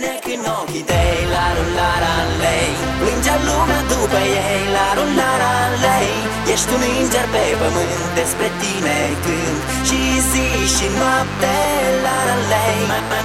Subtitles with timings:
[0.00, 2.72] înnec în ochii tăi La rulara lei.
[3.00, 6.12] Plângea lumea după ei La rulara lei.
[6.52, 9.58] Ești un înger pe pământ Despre tine când
[9.88, 10.00] Și
[10.30, 11.56] zi și noapte
[12.04, 12.80] La la lei.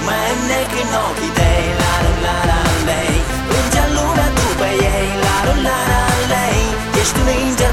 [0.06, 3.16] Mă înnec în ochii tăi La rulara lei.
[3.48, 6.02] Plângea lumea după ei La rulara
[6.32, 6.62] lei.
[7.00, 7.65] Ești un înger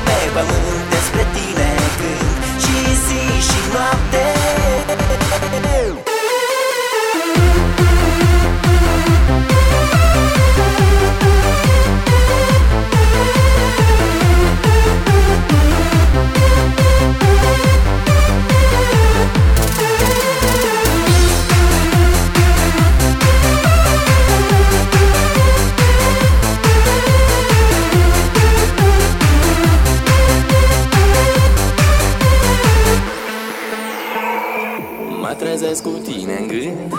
[35.74, 36.94] Mă trezesc cu tine în gând.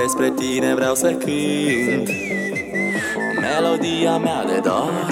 [0.00, 2.08] Despre tine vreau să cânt.
[3.40, 5.06] Melodia mea de dor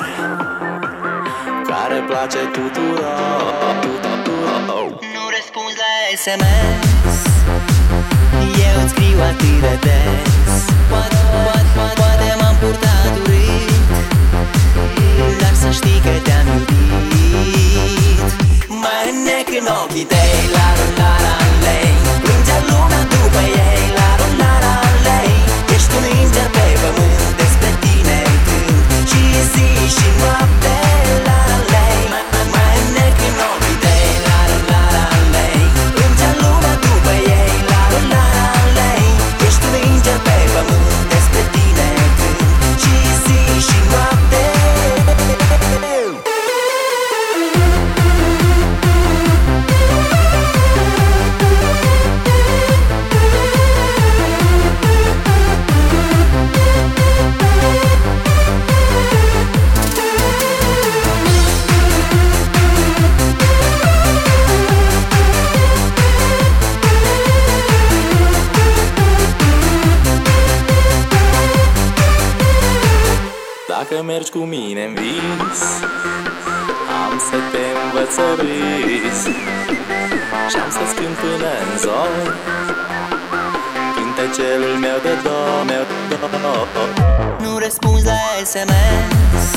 [1.71, 4.89] Care place tuturor, tuturor.
[5.15, 5.93] Nu răspunzi la
[6.25, 7.21] SMS
[8.67, 10.63] Eu îți scriu atât de des.
[10.91, 13.71] Poate, poate, poate, poate m-am purtat urât.
[15.41, 18.31] Dar să știi că te-am iubit.
[18.83, 20.35] Mă înnec în ochii tăi.
[20.57, 21.42] La rulara lei
[73.83, 75.63] Dacă mergi cu mine în vis
[77.03, 79.29] Am să te învăț să râzi
[80.51, 82.37] Și-am să-ți cânt până în zor
[83.97, 85.39] Cântecelul meu de do,
[85.71, 86.85] meu de do
[87.45, 88.21] Nu răspunzi la
[88.53, 89.49] SMS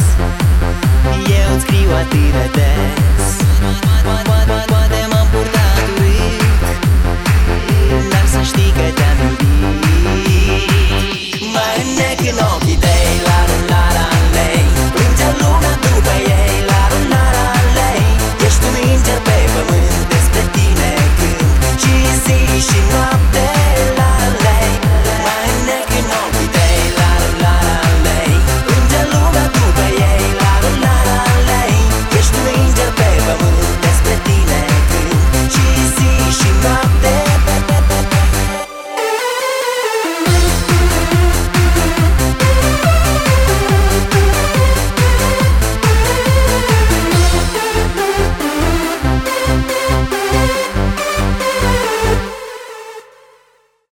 [1.39, 3.05] Eu îți scriu atât de des